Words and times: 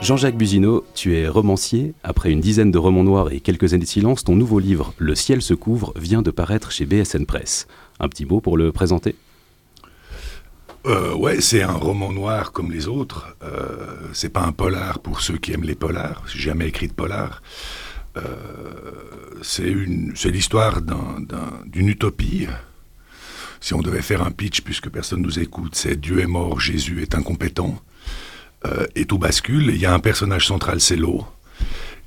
Jean-Jacques 0.00 0.36
Buzineau, 0.36 0.86
tu 0.94 1.16
es 1.16 1.28
romancier. 1.28 1.92
Après 2.04 2.30
une 2.30 2.40
dizaine 2.40 2.70
de 2.70 2.78
romans 2.78 3.02
noirs 3.02 3.32
et 3.32 3.40
quelques 3.40 3.74
années 3.74 3.84
de 3.84 3.88
silence, 3.88 4.22
ton 4.22 4.36
nouveau 4.36 4.60
livre, 4.60 4.94
Le 4.96 5.14
ciel 5.14 5.42
se 5.42 5.54
couvre, 5.54 5.92
vient 5.96 6.22
de 6.22 6.30
paraître 6.30 6.70
chez 6.70 6.86
BSN 6.86 7.26
Press. 7.26 7.66
Un 7.98 8.08
petit 8.08 8.24
mot 8.24 8.40
pour 8.40 8.56
le 8.56 8.70
présenter? 8.70 9.16
Euh, 10.86 11.14
ouais, 11.14 11.40
c'est 11.40 11.62
un 11.62 11.72
roman 11.72 12.12
noir 12.12 12.52
comme 12.52 12.70
les 12.70 12.86
autres. 12.86 13.36
Euh, 13.42 13.96
c'est 14.12 14.28
pas 14.28 14.42
un 14.42 14.52
polar 14.52 15.00
pour 15.00 15.20
ceux 15.20 15.36
qui 15.36 15.52
aiment 15.52 15.64
les 15.64 15.74
polars. 15.74 16.22
J'ai 16.28 16.38
jamais 16.38 16.68
écrit 16.68 16.86
de 16.86 16.94
polar. 16.94 17.42
Euh, 18.16 18.22
c'est 19.42 20.30
l'histoire 20.30 20.80
d'une 21.66 21.88
utopie. 21.88 22.46
Si 23.60 23.74
on 23.74 23.80
devait 23.80 24.02
faire 24.02 24.22
un 24.22 24.30
pitch, 24.30 24.60
puisque 24.60 24.88
personne 24.88 25.22
nous 25.22 25.40
écoute, 25.40 25.74
c'est 25.74 26.00
Dieu 26.00 26.20
est 26.20 26.26
mort, 26.26 26.60
Jésus 26.60 27.02
est 27.02 27.16
incompétent. 27.16 27.74
Euh, 28.66 28.86
et 28.96 29.04
tout 29.04 29.18
bascule. 29.18 29.70
Il 29.72 29.80
y 29.80 29.86
a 29.86 29.94
un 29.94 30.00
personnage 30.00 30.46
central, 30.46 30.80
c'est 30.80 30.96
l'eau. 30.96 31.24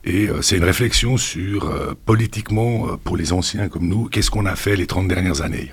Et 0.04 0.28
euh, 0.28 0.42
c'est 0.42 0.58
une 0.58 0.66
réflexion 0.66 1.16
sur, 1.16 1.70
euh, 1.70 1.94
politiquement, 2.06 2.98
pour 3.06 3.16
les 3.16 3.32
anciens 3.32 3.70
comme 3.70 3.88
nous, 3.88 4.10
qu'est-ce 4.10 4.30
qu'on 4.30 4.46
a 4.46 4.58
fait 4.58 4.76
les 4.76 4.86
30 4.86 5.08
dernières 5.08 5.42
années 5.42 5.72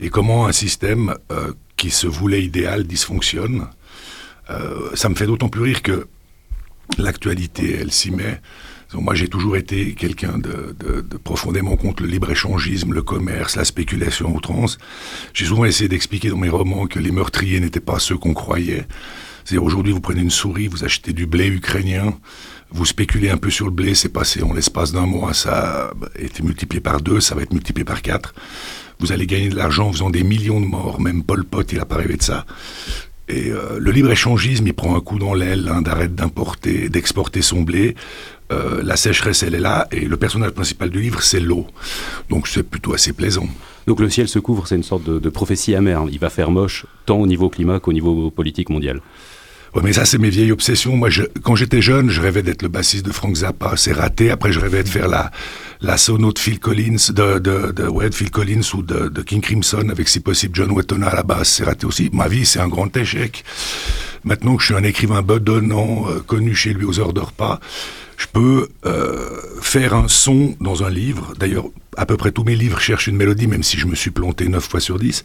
Et 0.00 0.08
comment 0.08 0.46
un 0.46 0.52
système 0.52 1.14
qui 1.76 1.90
se 1.90 2.06
voulait 2.06 2.44
idéal 2.44 2.84
dysfonctionne. 2.84 3.66
ça 4.94 5.08
me 5.08 5.14
fait 5.14 5.26
d'autant 5.26 5.48
plus 5.48 5.62
rire 5.62 5.82
que 5.82 6.06
l'actualité, 6.96 7.78
elle 7.80 7.92
s'y 7.92 8.10
met. 8.10 8.40
Moi, 8.94 9.14
j'ai 9.14 9.28
toujours 9.28 9.56
été 9.56 9.94
quelqu'un 9.94 10.38
de, 10.38 10.74
profondément 11.22 11.76
contre 11.76 12.02
le 12.04 12.08
libre-échangisme, 12.08 12.92
le 12.92 13.02
commerce, 13.02 13.56
la 13.56 13.64
spéculation 13.64 14.34
outrance. 14.34 14.78
J'ai 15.34 15.46
souvent 15.46 15.64
essayé 15.64 15.88
d'expliquer 15.88 16.30
dans 16.30 16.38
mes 16.38 16.48
romans 16.48 16.86
que 16.86 16.98
les 16.98 17.10
meurtriers 17.10 17.60
n'étaient 17.60 17.80
pas 17.80 17.98
ceux 17.98 18.16
qu'on 18.16 18.34
croyait. 18.34 18.86
C'est-à-dire 19.48 19.64
aujourd'hui, 19.64 19.94
vous 19.94 20.00
prenez 20.02 20.20
une 20.20 20.28
souris, 20.28 20.68
vous 20.68 20.84
achetez 20.84 21.14
du 21.14 21.24
blé 21.24 21.46
ukrainien, 21.46 22.12
vous 22.70 22.84
spéculez 22.84 23.30
un 23.30 23.38
peu 23.38 23.48
sur 23.48 23.64
le 23.64 23.70
blé, 23.70 23.94
c'est 23.94 24.10
passé 24.10 24.42
en 24.42 24.52
l'espace 24.52 24.92
d'un 24.92 25.06
mois, 25.06 25.32
ça 25.32 25.86
a 25.86 26.20
été 26.20 26.42
multiplié 26.42 26.82
par 26.82 27.00
deux, 27.00 27.18
ça 27.20 27.34
va 27.34 27.40
être 27.40 27.54
multiplié 27.54 27.86
par 27.86 28.02
quatre. 28.02 28.34
Vous 28.98 29.10
allez 29.10 29.26
gagner 29.26 29.48
de 29.48 29.56
l'argent 29.56 29.88
en 29.88 29.92
faisant 29.92 30.10
des 30.10 30.22
millions 30.22 30.60
de 30.60 30.66
morts, 30.66 31.00
même 31.00 31.22
Pol 31.22 31.46
Pot, 31.46 31.72
il 31.72 31.80
a 31.80 31.86
pas 31.86 31.96
rêvé 31.96 32.18
de 32.18 32.22
ça. 32.22 32.44
Et 33.28 33.50
euh, 33.50 33.78
le 33.80 33.90
libre-échangisme, 33.90 34.66
il 34.66 34.74
prend 34.74 34.94
un 34.94 35.00
coup 35.00 35.18
dans 35.18 35.32
l'aile, 35.32 35.66
hein, 35.72 35.80
d'arrêter 35.80 36.12
d'importer, 36.12 36.90
d'exporter 36.90 37.40
son 37.40 37.62
blé. 37.62 37.94
Euh, 38.52 38.82
la 38.82 38.98
sécheresse, 38.98 39.42
elle 39.42 39.54
est 39.54 39.60
là, 39.60 39.88
et 39.92 40.04
le 40.04 40.18
personnage 40.18 40.50
principal 40.50 40.90
du 40.90 41.00
livre, 41.00 41.22
c'est 41.22 41.40
l'eau. 41.40 41.66
Donc 42.28 42.48
c'est 42.48 42.64
plutôt 42.64 42.92
assez 42.92 43.14
plaisant. 43.14 43.48
Donc 43.86 44.00
le 44.00 44.10
ciel 44.10 44.28
se 44.28 44.40
couvre, 44.40 44.68
c'est 44.68 44.76
une 44.76 44.82
sorte 44.82 45.04
de, 45.04 45.18
de 45.18 45.28
prophétie 45.30 45.74
amère. 45.74 46.04
Il 46.12 46.18
va 46.18 46.28
faire 46.28 46.50
moche, 46.50 46.84
tant 47.06 47.16
au 47.16 47.26
niveau 47.26 47.48
climat 47.48 47.80
qu'au 47.80 47.94
niveau 47.94 48.30
politique 48.30 48.68
mondial. 48.68 49.00
Mais 49.82 49.92
ça, 49.92 50.04
c'est 50.04 50.18
mes 50.18 50.30
vieilles 50.30 50.52
obsessions. 50.52 50.96
Moi, 50.96 51.10
je, 51.10 51.22
quand 51.42 51.54
j'étais 51.54 51.82
jeune, 51.82 52.10
je 52.10 52.20
rêvais 52.20 52.42
d'être 52.42 52.62
le 52.62 52.68
bassiste 52.68 53.04
de 53.04 53.12
Frank 53.12 53.34
Zappa. 53.36 53.74
C'est 53.76 53.92
raté. 53.92 54.30
Après, 54.30 54.52
je 54.52 54.60
rêvais 54.60 54.82
de 54.82 54.88
faire 54.88 55.08
la, 55.08 55.30
la 55.80 55.96
sono 55.96 56.32
de 56.32 56.38
Phil 56.38 56.58
Collins, 56.58 57.10
de, 57.10 57.38
de, 57.38 57.72
de, 57.72 57.88
ouais, 57.88 58.10
de 58.10 58.14
Phil 58.14 58.30
Collins 58.30 58.62
ou 58.74 58.82
de, 58.82 59.08
de, 59.08 59.22
King 59.22 59.40
Crimson 59.40 59.88
avec, 59.90 60.08
si 60.08 60.20
possible, 60.20 60.54
John 60.54 60.70
Wetton 60.72 61.02
à 61.02 61.14
la 61.14 61.22
basse. 61.22 61.50
C'est 61.50 61.64
raté 61.64 61.86
aussi. 61.86 62.10
Ma 62.12 62.28
vie, 62.28 62.46
c'est 62.46 62.60
un 62.60 62.68
grand 62.68 62.94
échec. 62.96 63.44
Maintenant 64.24 64.56
que 64.56 64.62
je 64.62 64.66
suis 64.66 64.74
un 64.74 64.84
écrivain 64.84 65.22
bedonnant, 65.22 66.06
euh, 66.08 66.20
connu 66.20 66.54
chez 66.54 66.72
lui 66.72 66.84
aux 66.84 66.98
heures 66.98 67.12
de 67.12 67.20
repas, 67.20 67.60
je 68.18 68.26
peux 68.26 68.68
euh, 68.84 69.28
faire 69.62 69.94
un 69.94 70.08
son 70.08 70.56
dans 70.60 70.82
un 70.82 70.90
livre. 70.90 71.34
D'ailleurs, 71.38 71.66
à 71.96 72.04
peu 72.04 72.16
près 72.16 72.32
tous 72.32 72.42
mes 72.42 72.56
livres 72.56 72.80
cherchent 72.80 73.06
une 73.06 73.16
mélodie, 73.16 73.46
même 73.46 73.62
si 73.62 73.78
je 73.78 73.86
me 73.86 73.94
suis 73.94 74.10
planté 74.10 74.48
9 74.48 74.62
fois 74.62 74.80
sur 74.80 74.98
10. 74.98 75.22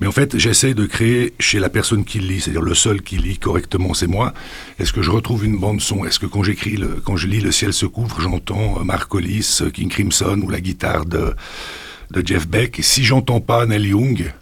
Mais 0.00 0.06
en 0.06 0.12
fait, 0.12 0.38
j'essaie 0.38 0.72
de 0.72 0.86
créer 0.86 1.34
chez 1.40 1.58
la 1.58 1.68
personne 1.68 2.04
qui 2.04 2.20
lit, 2.20 2.40
c'est-à-dire 2.40 2.62
le 2.62 2.74
seul 2.74 3.02
qui 3.02 3.18
lit 3.18 3.38
correctement, 3.38 3.94
c'est 3.94 4.06
moi. 4.06 4.32
Est-ce 4.78 4.92
que 4.92 5.02
je 5.02 5.10
retrouve 5.10 5.44
une 5.44 5.58
bande 5.58 5.80
son? 5.80 6.04
Est-ce 6.04 6.20
que 6.20 6.26
quand 6.26 6.44
j'écris, 6.44 6.78
quand 7.04 7.16
je 7.16 7.26
lis 7.26 7.40
Le 7.40 7.50
ciel 7.50 7.72
se 7.72 7.86
couvre, 7.86 8.20
j'entends 8.20 8.78
euh, 8.78 8.84
Mark 8.84 9.12
Hollis, 9.12 9.58
euh, 9.62 9.70
King 9.70 9.88
Crimson 9.88 10.40
ou 10.40 10.50
la 10.50 10.60
guitare 10.60 11.06
de, 11.06 11.34
de 12.12 12.26
Jeff 12.26 12.46
Beck? 12.46 12.78
Et 12.78 12.82
si 12.82 13.02
j'entends 13.02 13.40
pas 13.40 13.66
Neil 13.66 13.88
Young, 13.88 14.32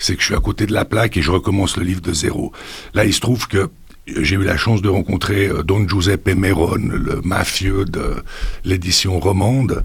c'est 0.00 0.16
que 0.16 0.20
je 0.20 0.26
suis 0.26 0.34
à 0.34 0.40
côté 0.40 0.66
de 0.66 0.72
la 0.72 0.84
plaque 0.84 1.16
et 1.16 1.22
je 1.22 1.30
recommence 1.30 1.76
le 1.76 1.84
livre 1.84 2.00
de 2.00 2.12
zéro. 2.12 2.52
Là, 2.92 3.04
il 3.04 3.14
se 3.14 3.20
trouve 3.20 3.46
que 3.46 3.70
j'ai 4.20 4.36
eu 4.36 4.44
la 4.44 4.56
chance 4.56 4.82
de 4.82 4.88
rencontrer 4.88 5.48
euh, 5.48 5.62
Don 5.62 5.86
Giuseppe 5.88 6.34
Meron, 6.34 6.76
le 6.76 7.20
mafieux 7.22 7.84
de 7.84 8.16
l'édition 8.64 9.18
romande. 9.20 9.84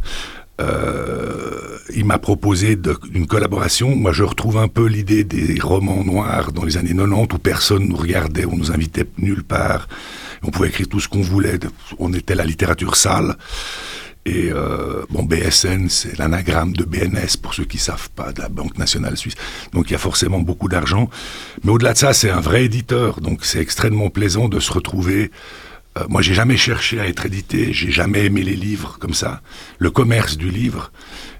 Euh, 0.61 1.77
il 1.93 2.05
m'a 2.05 2.17
proposé 2.17 2.77
une 3.13 3.27
collaboration. 3.27 3.95
Moi, 3.95 4.11
je 4.13 4.23
retrouve 4.23 4.57
un 4.57 4.67
peu 4.67 4.85
l'idée 4.85 5.23
des 5.23 5.59
romans 5.59 6.03
noirs 6.03 6.51
dans 6.53 6.63
les 6.63 6.77
années 6.77 6.95
90 6.95 7.33
où 7.33 7.37
personne 7.37 7.87
nous 7.87 7.95
regardait, 7.97 8.45
on 8.45 8.55
nous 8.55 8.71
invitait 8.71 9.05
nulle 9.17 9.43
part. 9.43 9.87
On 10.43 10.51
pouvait 10.51 10.69
écrire 10.69 10.87
tout 10.87 10.99
ce 10.99 11.09
qu'on 11.09 11.21
voulait. 11.21 11.59
On 11.99 12.13
était 12.13 12.35
la 12.35 12.45
littérature 12.45 12.95
sale. 12.95 13.35
Et 14.25 14.49
euh, 14.51 15.05
bon, 15.11 15.23
BSN, 15.23 15.87
c'est 15.87 16.17
l'anagramme 16.17 16.73
de 16.73 16.83
BNS 16.83 17.37
pour 17.41 17.53
ceux 17.53 17.65
qui 17.65 17.77
savent 17.77 18.09
pas, 18.09 18.33
de 18.33 18.41
la 18.41 18.49
Banque 18.49 18.77
nationale 18.79 19.17
suisse. 19.17 19.35
Donc 19.71 19.89
il 19.89 19.93
y 19.93 19.95
a 19.95 19.99
forcément 19.99 20.39
beaucoup 20.39 20.67
d'argent. 20.67 21.09
Mais 21.63 21.71
au-delà 21.71 21.93
de 21.93 21.97
ça, 21.99 22.13
c'est 22.13 22.31
un 22.31 22.41
vrai 22.41 22.65
éditeur. 22.65 23.21
Donc 23.21 23.45
c'est 23.45 23.59
extrêmement 23.59 24.09
plaisant 24.09 24.49
de 24.49 24.59
se 24.59 24.73
retrouver. 24.73 25.29
Euh, 25.97 26.05
moi, 26.09 26.23
j'ai 26.23 26.33
jamais 26.33 26.57
cherché 26.57 26.99
à 26.99 27.07
être 27.07 27.27
édité. 27.27 27.71
J'ai 27.71 27.91
jamais 27.91 28.25
aimé 28.25 28.41
les 28.41 28.55
livres 28.55 28.97
comme 28.99 29.13
ça. 29.13 29.41
Le 29.77 29.91
commerce 29.91 30.37
du 30.37 30.49
livre. 30.49 30.91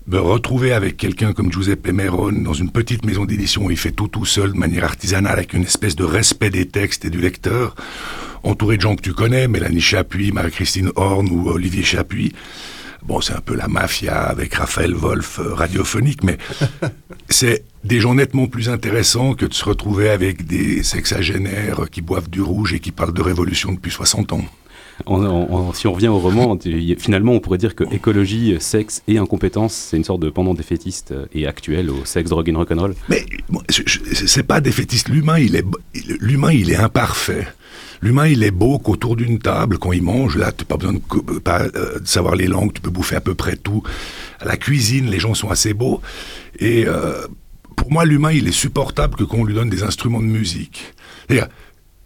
Me 0.06 0.20
retrouver 0.20 0.72
avec 0.72 0.98
quelqu'un 0.98 1.34
comme 1.34 1.52
Giuseppe 1.52 1.92
Meron 1.92 2.32
dans 2.32 2.54
une 2.54 2.70
petite 2.70 3.04
maison 3.04 3.26
d'édition 3.26 3.66
où 3.66 3.72
il 3.72 3.78
fait 3.78 3.92
tout 3.92 4.08
tout 4.08 4.26
seul 4.26 4.54
de 4.54 4.58
manière 4.58 4.84
artisanale 4.84 5.34
avec 5.34 5.54
une 5.54 5.64
espèce 5.64 5.96
de 5.96 6.04
respect 6.04 6.52
des 6.52 6.68
textes 6.68 7.06
et 7.06 7.10
du 7.10 7.20
lecteur, 7.20 7.74
entouré 8.44 8.78
de 8.78 8.82
gens 8.84 8.96
que 8.96 9.02
tu 9.02 9.14
connais, 9.14 9.48
Mélanie 9.48 9.82
Chapuis, 9.82 10.32
Marie-Christine 10.32 10.92
Horn 10.96 11.28
ou 11.32 11.50
Olivier 11.50 11.82
Chapuis. 11.82 12.34
Bon, 13.08 13.22
c'est 13.22 13.34
un 13.34 13.42
peu 13.42 13.56
la 13.56 13.68
mafia 13.68 14.24
avec 14.24 14.56
Raphaël 14.56 14.96
Wolf 14.96 15.40
euh, 15.40 15.54
radiophonique, 15.54 16.24
mais 16.24 16.38
c'est 17.30 17.64
des 17.84 18.00
gens 18.00 18.16
nettement 18.16 18.48
plus 18.48 18.68
intéressants 18.68 19.36
que 19.36 19.46
de 19.46 19.54
se 19.54 19.64
retrouver 19.64 20.10
avec 20.10 20.48
des 20.48 20.82
sexagénaires 20.82 21.86
qui 21.92 22.02
boivent 22.02 22.32
du 22.32 22.42
rouge 22.42 22.74
et 22.74 22.80
qui 22.80 22.92
parlent 22.92 23.14
de 23.14 23.22
révolution 23.22 23.72
depuis 23.72 23.92
60 23.92 24.34
ans. 24.34 24.46
si 25.76 25.88
on 25.88 25.94
revient 25.94 26.08
au 26.08 26.18
roman, 26.18 26.58
finalement, 26.98 27.34
on 27.34 27.40
pourrait 27.40 27.60
dire 27.60 27.76
que 27.76 27.84
écologie, 27.94 28.58
sexe 28.60 29.04
et 29.08 29.20
incompétence, 29.20 29.74
c'est 29.74 29.98
une 29.98 30.04
sorte 30.04 30.22
de 30.22 30.32
pendant 30.32 30.56
défaitiste 30.56 31.12
euh, 31.12 31.28
et 31.32 31.46
actuel 31.46 31.92
au 31.92 32.06
sexe, 32.06 32.32
drogue 32.32 32.50
et 32.50 32.54
rock'n'roll. 32.54 32.96
Mais 33.08 33.24
c'est 34.26 34.44
pas 34.48 34.62
défaitiste. 34.62 35.10
L'humain, 35.10 35.38
il 35.38 35.56
est 35.56 35.66
l'humain, 36.20 36.52
il 36.52 36.72
est 36.72 36.78
imparfait. 36.78 37.46
L'humain, 38.02 38.28
il 38.28 38.44
est 38.44 38.52
beau 38.52 38.80
qu'autour 38.80 39.16
d'une 39.16 39.40
table, 39.40 39.78
quand 39.78 39.92
il 39.92 40.04
mange, 40.04 40.38
là, 40.38 40.52
tu 40.52 40.66
pas 40.66 40.78
besoin 40.78 40.96
euh, 40.96 42.00
de, 42.00 42.08
savoir 42.08 42.36
les 42.36 42.48
langues, 42.48 42.74
tu 42.74 42.82
peux 42.82 42.90
bouffer 42.90 43.16
à 43.16 43.22
peu 43.22 43.36
près 43.36 43.56
tout. 43.56 43.84
À 44.40 44.46
la 44.46 44.58
cuisine, 44.58 45.10
les 45.10 45.20
gens 45.20 45.34
sont 45.34 45.50
assez 45.50 45.74
beaux. 45.74 46.02
Et 46.60 46.86
euh, 46.88 47.28
pour 47.76 47.92
moi, 47.92 48.06
l'humain, 48.06 48.32
il 48.32 48.48
est 48.48 48.52
supportable 48.52 49.16
que 49.16 49.24
quand 49.24 49.38
on 49.38 49.44
lui 49.44 49.54
donne 49.54 49.70
des 49.70 49.84
instruments 49.84 50.20
de 50.20 50.26
musique. 50.26 50.94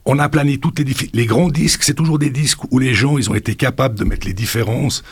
On 0.05 0.17
a 0.17 0.29
plané 0.29 0.57
toutes 0.57 0.79
les 0.79 0.85
Les 1.13 1.25
grands 1.25 1.49
disques, 1.49 1.83
c'est 1.83 1.93
toujours 1.93 2.19
des 2.19 2.29
disques 2.29 2.71
où 2.71 2.79
les 2.79 2.93
gens, 2.93 3.17
ils 3.17 3.29
ont 3.29 3.35
été 3.35 3.55
capables 3.55 3.97
de 3.97 4.03
mettre 4.03 4.25
les 4.25 4.33
différences. 4.33 5.03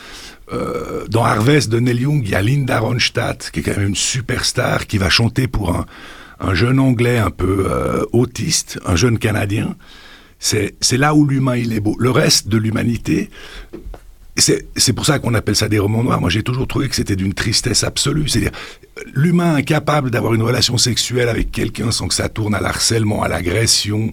Euh, 0.52 1.06
dans 1.08 1.24
Harvest 1.24 1.68
de 1.68 1.78
Neil 1.78 2.00
Young, 2.00 2.22
il 2.24 2.30
y 2.30 2.34
a 2.34 2.42
Linda 2.42 2.80
Ronstadt, 2.80 3.50
qui 3.52 3.60
est 3.60 3.62
quand 3.62 3.76
même 3.76 3.88
une 3.88 3.94
superstar, 3.94 4.86
qui 4.86 4.98
va 4.98 5.10
chanter 5.10 5.46
pour 5.46 5.76
un, 5.76 5.86
un 6.40 6.54
jeune 6.54 6.80
Anglais 6.80 7.18
un 7.18 7.30
peu 7.30 7.68
autiste, 8.12 8.80
un 8.86 8.96
jeune 8.96 9.18
Canadien. 9.18 9.76
C'est 10.38 10.96
là 10.96 11.14
où 11.14 11.26
l'humain, 11.26 11.56
il 11.56 11.72
est 11.72 11.80
beau. 11.80 11.96
Le 11.98 12.10
reste 12.10 12.48
de 12.48 12.56
l'humanité, 12.56 13.30
c'est 14.36 14.92
pour 14.92 15.04
ça 15.04 15.18
qu'on 15.18 15.34
appelle 15.34 15.56
ça 15.56 15.68
des 15.68 15.78
romans 15.78 16.04
noirs. 16.04 16.20
Moi, 16.20 16.30
j'ai 16.30 16.42
toujours 16.42 16.66
trouvé 16.66 16.88
que 16.88 16.94
c'était 16.94 17.16
d'une 17.16 17.34
tristesse 17.34 17.82
absolue. 17.82 18.28
C'est-à-dire, 18.28 18.52
l'humain 19.14 19.54
incapable 19.54 20.10
d'avoir 20.10 20.34
une 20.34 20.42
relation 20.42 20.78
sexuelle 20.78 21.28
avec 21.28 21.50
quelqu'un 21.50 21.90
sans 21.90 22.08
que 22.08 22.14
ça 22.14 22.28
tourne 22.28 22.54
à 22.54 22.60
l'harcèlement, 22.60 23.22
à 23.22 23.28
l'agression. 23.28 24.12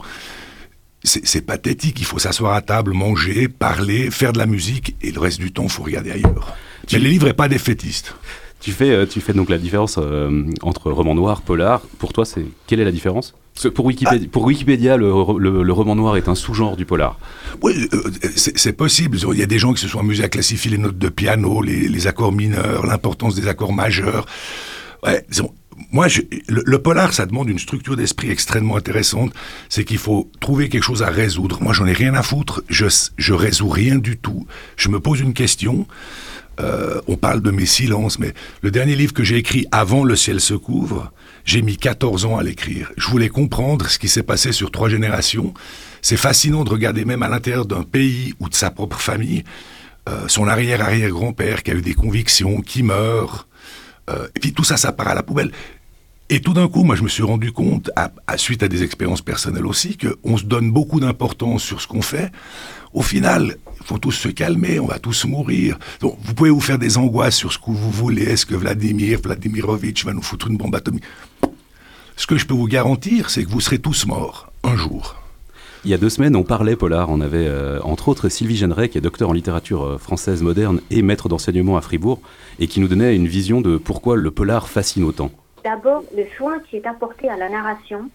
C'est 1.04 1.46
pathétique. 1.46 2.00
Il 2.00 2.06
faut 2.06 2.18
s'asseoir 2.18 2.54
à 2.54 2.62
table, 2.62 2.94
manger, 2.94 3.48
parler, 3.48 4.10
faire 4.10 4.34
de 4.34 4.40
la 4.40 4.48
musique, 4.48 4.96
et 5.04 5.12
le 5.12 5.20
reste 5.20 5.40
du 5.40 5.52
temps, 5.52 5.66
il 5.66 5.70
faut 5.70 5.84
regarder 5.84 6.10
ailleurs. 6.12 6.56
Mais 6.92 6.98
le 6.98 7.08
livre 7.08 7.28
n'est 7.28 7.34
pas 7.34 7.48
défaitiste. 7.48 8.16
Tu 8.60 8.72
fais, 8.72 8.90
euh, 8.90 9.06
tu 9.06 9.22
fais 9.22 9.34
donc 9.34 9.50
la 9.50 9.60
différence 9.60 10.00
euh, 10.00 10.46
entre 10.64 10.90
roman 10.90 11.14
noir, 11.14 11.44
polar. 11.44 11.82
Pour 12.00 12.14
toi, 12.14 12.26
c'est 12.26 12.44
quelle 12.66 12.80
est 12.80 12.86
la 12.86 12.92
différence? 12.92 13.36
Pour 13.74 13.86
Wikipédia, 13.86 14.28
pour 14.32 14.44
Wikipédia 14.44 14.98
le, 14.98 15.12
roman 15.72 15.96
noir 15.96 16.18
est 16.18 16.28
un 16.28 16.36
sous-genre 16.36 16.76
du 16.76 16.86
polar. 16.86 17.18
Oui, 17.62 17.88
euh, 17.94 18.02
c'est 18.36 18.74
possible. 18.74 19.18
Il 19.34 19.40
y 19.40 19.44
a 19.44 19.48
des 19.48 19.60
gens 19.60 19.74
qui 19.74 19.82
se 19.82 19.88
sont 19.88 20.00
amusés 20.00 20.24
à 20.24 20.30
classifier 20.30 20.72
les 20.72 20.78
notes 20.78 20.98
de 20.98 21.10
piano, 21.10 21.62
les, 21.62 22.08
accords 22.08 22.34
mineurs, 22.34 22.86
l'importance 22.86 23.36
des 23.36 23.48
accords 23.48 23.74
majeurs. 23.74 24.26
Ouais, 25.04 25.26
moi, 25.92 26.08
le, 26.48 26.78
polar, 26.78 27.14
ça 27.14 27.26
demande 27.26 27.50
une 27.50 27.60
structure 27.60 27.96
d'esprit 27.96 28.30
extrêmement 28.30 28.78
intéressante. 28.78 29.34
C'est 29.70 29.84
qu'il 29.84 29.98
faut 29.98 30.30
trouver 30.40 30.70
quelque 30.70 30.84
chose 30.84 31.04
à 31.04 31.10
résoudre. 31.10 31.62
Moi, 31.62 31.74
j'en 31.74 31.86
ai 31.86 31.94
rien 31.94 32.14
à 32.14 32.24
foutre. 32.24 32.64
Je, 32.70 32.86
je 33.18 33.34
résous 33.34 33.70
rien 33.70 33.96
du 33.96 34.18
tout. 34.18 34.46
Je 34.78 34.90
me 34.90 35.00
pose 35.00 35.20
une 35.20 35.34
question. 35.34 35.86
Euh, 36.60 37.02
on 37.08 37.18
parle 37.18 37.42
de 37.42 37.52
mes 37.52 37.66
silences, 37.66 38.18
mais 38.20 38.34
le 38.62 38.72
dernier 38.72 38.96
livre 38.96 39.14
que 39.14 39.24
j'ai 39.24 39.36
écrit 39.36 39.66
avant 39.72 40.04
Le 40.04 40.16
ciel 40.16 40.40
se 40.40 40.54
couvre, 40.54 41.12
j'ai 41.46 41.62
mis 41.62 41.78
14 41.78 42.26
ans 42.26 42.38
à 42.38 42.44
l'écrire. 42.44 42.92
Je 42.98 43.08
voulais 43.08 43.30
comprendre 43.30 43.88
ce 43.88 44.00
qui 44.00 44.10
s'est 44.10 44.24
passé 44.24 44.52
sur 44.52 44.72
trois 44.72 44.90
générations. 44.90 45.54
c'est 46.02 46.18
fascinant 46.18 46.64
de 46.64 46.70
regarder 46.70 47.06
même 47.06 47.24
à 47.24 47.30
l'intérieur 47.30 47.66
d'un 47.66 47.84
pays 47.84 48.34
ou 48.40 48.50
de 48.50 48.54
sa 48.54 48.70
propre 48.70 49.00
famille, 49.00 49.44
euh, 50.10 50.28
son 50.28 50.48
arrière-arrière-grand-père 50.48 51.64
qui 51.64 51.72
a 51.72 51.74
eu 51.74 51.82
des 51.82 51.96
convictions, 51.96 52.62
qui 52.62 52.84
meurt, 52.84 53.48
euh, 54.10 54.28
et 54.36 54.40
puis 54.40 54.54
tout 54.54 54.64
ça, 54.64 54.78
ça 54.78 54.92
part 54.92 55.08
à 55.08 55.16
la 55.16 55.24
poubelle. 55.24 55.52
Et 56.30 56.42
tout 56.42 56.54
d'un 56.54 56.68
coup, 56.68 56.84
moi, 56.84 56.96
je 56.96 57.04
me 57.04 57.08
suis 57.08 57.22
rendu 57.22 57.52
compte, 57.52 57.92
suite 58.38 58.64
à 58.64 58.68
des 58.68 58.82
expériences 58.82 59.22
personnelles 59.22 59.68
aussi, 59.68 59.96
qu'on 59.96 60.38
se 60.38 60.44
donne 60.44 60.72
beaucoup 60.72 61.00
d'importance 61.00 61.62
sur 61.62 61.82
ce 61.82 61.88
qu'on 61.88 62.02
fait. 62.02 62.32
Au 62.94 63.04
final, 63.04 63.58
il 63.80 63.86
faut 63.86 64.00
tous 64.00 64.12
se 64.12 64.30
calmer, 64.30 64.80
on 64.80 64.88
va 64.88 64.98
tous 64.98 65.26
mourir. 65.26 65.78
Donc, 66.02 66.18
vous 66.24 66.34
pouvez 66.34 66.50
vous 66.50 66.62
faire 66.62 66.80
des 66.80 66.98
angoisses 66.98 67.36
sur 67.36 67.54
ce 67.54 67.60
que 67.60 67.70
vous 67.70 67.92
voulez. 67.92 68.24
Est-ce 68.24 68.48
que 68.48 68.56
Vladimir 68.56 69.20
Vladimirovitch 69.22 70.04
va 70.04 70.14
nous 70.14 70.24
foutre 70.24 70.48
une 70.48 70.58
bombe 70.58 70.76
atomique? 70.76 71.04
Ce 72.18 72.28
que 72.28 72.38
je 72.38 72.48
peux 72.48 72.54
vous 72.54 72.68
garantir, 72.68 73.30
c'est 73.30 73.44
que 73.44 73.50
vous 73.50 73.62
serez 73.62 73.80
tous 73.80 74.06
morts, 74.06 74.52
un 74.64 74.76
jour. 74.76 75.16
Il 75.84 75.92
y 75.92 75.94
a 75.94 75.98
deux 75.98 76.10
semaines, 76.10 76.36
on 76.36 76.44
parlait 76.44 76.76
polar. 76.76 77.10
On 77.10 77.22
avait 77.22 77.46
euh, 77.46 77.80
entre 77.84 78.10
autres 78.10 78.30
Sylvie 78.30 78.56
Jeanneret, 78.56 78.90
qui 78.90 78.98
est 78.98 79.02
docteur 79.02 79.30
en 79.30 79.34
littérature 79.34 79.84
euh, 79.84 79.98
française 79.98 80.42
moderne 80.42 80.82
et 80.90 81.02
maître 81.02 81.30
d'enseignement 81.30 81.78
à 81.78 81.82
Fribourg, 81.82 82.22
et 82.60 82.68
qui 82.68 82.80
nous 82.80 82.88
donnait 82.88 83.16
une 83.16 83.28
vision 83.28 83.62
de 83.62 83.78
pourquoi 83.78 84.16
le 84.16 84.32
polar 84.32 84.68
fascine 84.68 85.04
autant. 85.04 85.30
D'abord, 85.64 86.04
le 86.16 86.26
soin 86.38 86.60
qui 86.60 86.78
est 86.78 86.88
apporté 86.88 87.30
à 87.30 87.38
la 87.38 87.50
narration 87.50 88.10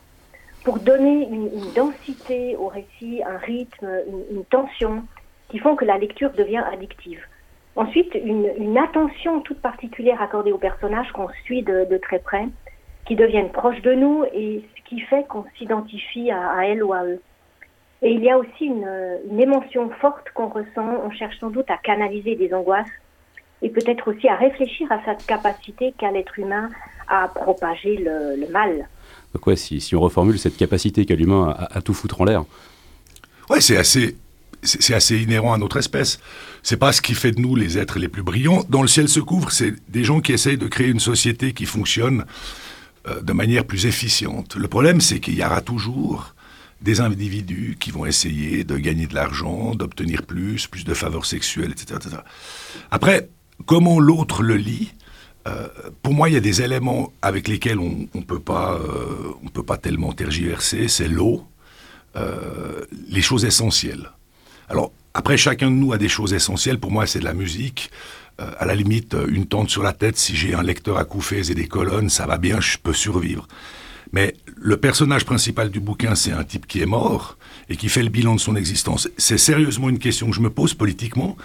pour 0.65 0.79
donner 0.79 1.29
une, 1.31 1.51
densité 1.75 2.57
au 2.57 2.69
récit, 2.69 3.23
un 3.23 3.39
rythme, 3.39 3.87
une, 4.31 4.45
tension, 4.45 5.05
qui 5.51 5.59
font 5.59 5.77
que 5.77 5.85
la 5.85 5.99
lecture 5.99 6.33
devient 6.33 6.63
addictive. 6.73 7.21
Ensuite, 7.77 8.15
une, 8.15 8.79
attention 8.79 9.41
toute 9.41 9.61
particulière 9.61 10.21
accordée 10.21 10.53
aux 10.53 10.59
personnages 10.59 11.11
qu'on 11.13 11.29
suit 11.45 11.63
de, 11.63 11.99
très 12.03 12.19
près, 12.19 12.49
qui 13.11 13.17
deviennent 13.17 13.51
proches 13.51 13.83
de 13.83 13.93
nous 13.93 14.23
et 14.33 14.63
ce 14.77 14.89
qui 14.89 15.01
fait 15.01 15.27
qu'on 15.29 15.45
s'identifie 15.59 16.31
à, 16.31 16.49
à 16.53 16.65
elle 16.67 16.85
ou 16.85 16.93
à 16.93 17.05
eux. 17.05 17.21
Et 18.03 18.13
il 18.13 18.23
y 18.23 18.31
a 18.31 18.39
aussi 18.39 18.67
une, 18.67 18.87
émotion 19.37 19.91
forte 20.01 20.31
qu'on 20.33 20.47
ressent. 20.47 21.03
On 21.05 21.11
cherche 21.11 21.37
sans 21.41 21.51
doute 21.51 21.69
à 21.71 21.77
canaliser 21.77 22.37
des 22.37 22.55
angoisses 22.55 22.87
et 23.63 23.69
peut-être 23.69 24.13
aussi 24.13 24.29
à 24.29 24.37
réfléchir 24.37 24.87
à 24.93 25.01
cette 25.05 25.27
capacité 25.27 25.93
qu'a 25.99 26.13
l'être 26.13 26.39
humain 26.39 26.69
à 27.09 27.27
propager 27.27 27.97
le, 27.97 28.49
mal. 28.53 28.89
Donc 29.35 29.45
ouais, 29.45 29.57
si, 29.57 29.81
si, 29.81 29.97
on 29.97 30.01
reformule 30.01 30.39
cette 30.39 30.57
capacité 30.57 31.05
qu'a 31.05 31.17
l'humain 31.17 31.57
à, 31.59 31.83
tout 31.83 31.95
foutre 31.95 32.21
en 32.21 32.25
l'air. 32.27 32.45
Ouais, 33.51 33.61
c'est 33.61 33.77
assez, 33.77 34.19
c'est 34.63 34.95
assez 34.95 35.21
inhérent 35.21 35.53
à 35.53 35.59
notre 35.59 35.79
espèce. 35.79 36.21
C'est 36.63 36.79
pas 36.79 36.93
ce 36.93 37.03
qui 37.03 37.15
fait 37.15 37.33
de 37.33 37.41
nous 37.41 37.57
les 37.57 37.77
êtres 37.77 37.99
les 37.99 38.09
plus 38.09 38.23
brillants. 38.23 38.63
Dans 38.69 38.83
le 38.83 38.89
ciel 38.89 39.09
se 39.09 39.19
couvre, 39.19 39.51
c'est 39.51 39.75
des 39.89 40.05
gens 40.05 40.21
qui 40.21 40.33
essayent 40.33 40.59
de 40.59 40.69
créer 40.69 40.91
une 40.91 41.01
société 41.01 41.55
qui 41.55 41.67
fonctionne 41.67 42.21
euh, 42.21 42.25
de 43.07 43.33
manière 43.33 43.65
plus 43.65 43.87
efficiente. 43.87 44.57
Le 44.57 44.69
problème, 44.69 45.01
c'est 45.01 45.21
qu'il 45.21 45.35
y 45.35 45.45
aura 45.45 45.61
toujours 45.61 46.35
des 46.83 47.01
individus 47.01 47.77
qui 47.79 47.91
vont 47.91 48.07
essayer 48.07 48.65
de 48.65 48.77
gagner 48.77 49.07
de 49.07 49.15
l'argent, 49.15 49.75
d'obtenir 49.75 50.25
plus, 50.25 50.67
plus 50.67 50.85
de 50.85 50.95
faveurs 50.95 51.27
sexuelles, 51.27 51.73
etc. 51.73 51.99
Après, 52.91 53.29
comment 53.67 54.01
l'autre 54.01 54.43
le 54.43 54.57
lit 54.57 54.93
euh, 55.49 55.69
pour 56.03 56.13
moi, 56.13 56.29
il 56.29 56.35
y 56.35 56.37
a 56.37 56.41
des 56.41 56.63
éléments 56.63 57.13
avec 57.23 57.49
lesquels 57.49 57.79
on 57.79 58.07
ne 58.15 58.23
peut, 58.23 58.41
pas, 58.41 58.75
euh, 58.75 59.33
peut 59.55 59.63
pas 59.63 59.79
tellement 59.79 60.13
tergiverser. 60.13 60.89
C'est 60.89 61.09
l'eau, 61.09 61.47
euh, 62.17 62.85
les 63.09 63.23
choses 63.23 63.45
essentielles. 63.45 64.11
Alors, 64.69 64.93
après, 65.15 65.37
chacun 65.37 65.71
de 65.71 65.77
nous 65.77 65.93
a 65.93 65.99
des 65.99 66.09
choses 66.09 66.35
essentielles. 66.35 66.79
Pour 66.79 66.91
moi, 66.91 67.07
c'est 67.07 67.21
de 67.21 67.25
la 67.25 67.33
musique. 67.33 67.91
À 68.59 68.65
la 68.65 68.75
limite, 68.75 69.17
une 69.29 69.47
tente 69.47 69.71
sur 69.71 69.83
la 69.83 69.93
tête, 69.93 70.17
si 70.17 70.35
j'ai 70.35 70.55
un 70.55 70.63
lecteur 70.63 70.97
à 70.99 71.05
couffées 71.05 71.51
et 71.51 71.55
des 71.55 71.69
colonnes, 71.69 72.09
ça 72.09 72.27
va 72.27 72.39
bien, 72.39 72.61
je 72.61 72.79
peux 72.79 72.93
survivre. 72.93 73.47
Mais 74.13 74.35
le 74.57 74.77
personnage 74.77 75.25
principal 75.25 75.71
du 75.71 75.81
bouquin, 75.81 76.15
c'est 76.15 76.33
un 76.33 76.45
type 76.45 76.67
qui 76.67 76.81
est 76.81 76.87
mort 76.87 77.39
et 77.69 77.77
qui 77.77 77.89
fait 77.89 78.03
le 78.03 78.09
bilan 78.09 78.35
de 78.35 78.41
son 78.41 78.57
existence. 78.57 79.09
C'est 79.17 79.39
sérieusement 79.39 79.89
une 79.89 79.99
question 79.99 80.29
que 80.29 80.37
je 80.37 80.41
me 80.41 80.51
pose 80.51 80.75
politiquement. 80.75 81.37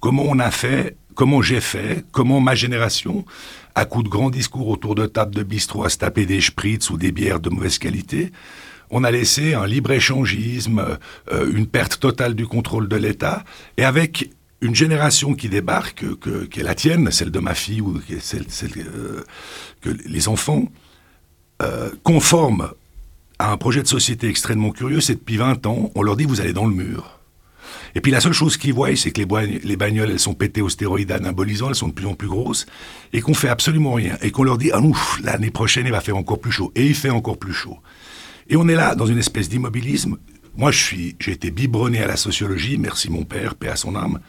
Comment 0.00 0.24
on 0.26 0.38
a 0.38 0.50
fait, 0.50 0.96
comment 1.14 1.42
j'ai 1.42 1.60
fait, 1.60 2.04
comment 2.12 2.40
ma 2.40 2.54
génération, 2.54 3.24
à 3.74 3.84
coup 3.84 4.02
de 4.02 4.08
grands 4.08 4.30
discours 4.30 4.68
autour 4.68 4.94
de 4.94 5.06
tables 5.06 5.34
de 5.34 5.42
bistrot 5.42 5.84
à 5.84 5.90
se 5.90 5.98
taper 5.98 6.26
des 6.26 6.40
spritz 6.40 6.90
ou 6.90 6.96
des 6.96 7.12
bières 7.12 7.40
de 7.40 7.50
mauvaise 7.50 7.78
qualité, 7.78 8.32
on 8.90 9.04
a 9.04 9.10
laissé 9.10 9.54
un 9.54 9.66
libre-échangisme, 9.66 10.98
euh, 11.32 11.50
une 11.52 11.66
perte 11.66 12.00
totale 12.00 12.34
du 12.34 12.46
contrôle 12.46 12.88
de 12.88 12.96
l'État, 12.96 13.44
et 13.76 13.84
avec 13.84 14.30
une 14.64 14.74
génération 14.74 15.34
qui 15.34 15.48
débarque, 15.48 16.04
que, 16.18 16.44
qui 16.46 16.60
est 16.60 16.62
la 16.62 16.74
tienne, 16.74 17.10
celle 17.10 17.30
de 17.30 17.38
ma 17.38 17.54
fille, 17.54 17.82
ou 17.82 18.00
celle, 18.20 18.46
euh, 18.78 19.22
que 19.82 19.90
les 20.06 20.28
enfants, 20.28 20.64
euh, 21.62 21.90
conformes 22.02 22.70
à 23.38 23.52
un 23.52 23.56
projet 23.58 23.82
de 23.82 23.88
société 23.88 24.28
extrêmement 24.28 24.70
curieux, 24.70 25.00
c'est 25.00 25.16
depuis 25.16 25.36
20 25.36 25.66
ans, 25.66 25.90
on 25.94 26.02
leur 26.02 26.16
dit 26.16 26.24
vous 26.24 26.40
allez 26.40 26.54
dans 26.54 26.66
le 26.66 26.74
mur. 26.74 27.20
Et 27.94 28.00
puis 28.00 28.10
la 28.10 28.20
seule 28.20 28.32
chose 28.32 28.56
qu'ils 28.56 28.72
voient, 28.72 28.96
c'est 28.96 29.10
que 29.10 29.20
les, 29.20 29.58
les, 29.58 29.76
bagnoles, 29.76 30.10
elles 30.10 30.18
sont 30.18 30.34
pétées 30.34 30.62
aux 30.62 30.68
stéroïdes 30.68 31.12
anabolisants, 31.12 31.68
elles 31.68 31.74
sont 31.74 31.88
de 31.88 31.92
plus 31.92 32.06
en 32.06 32.14
plus 32.14 32.28
grosses, 32.28 32.66
et 33.12 33.20
qu'on 33.20 33.34
fait 33.34 33.48
absolument 33.48 33.92
rien. 33.92 34.16
Et 34.22 34.30
qu'on 34.30 34.44
leur 34.44 34.58
dit, 34.58 34.70
ah 34.72 34.80
ouf, 34.80 35.20
l'année 35.22 35.50
prochaine, 35.50 35.86
il 35.86 35.92
va 35.92 36.00
faire 36.00 36.16
encore 36.16 36.40
plus 36.40 36.52
chaud. 36.52 36.72
Et 36.74 36.86
il 36.86 36.94
fait 36.94 37.10
encore 37.10 37.38
plus 37.38 37.52
chaud. 37.52 37.78
Et 38.48 38.56
on 38.56 38.66
est 38.68 38.74
là, 38.74 38.94
dans 38.94 39.06
une 39.06 39.18
espèce 39.18 39.48
d'immobilisme. 39.48 40.16
Moi, 40.56 40.70
j'ai 40.70 41.16
été 41.26 41.50
biberonné 41.50 42.02
à 42.02 42.06
la 42.06 42.16
sociologie, 42.16 42.78
merci 42.78 43.10
mon 43.10 43.24
père, 43.24 43.56
paix 43.56 43.68
à 43.68 43.76
son 43.76 43.96
âme. 43.96 44.20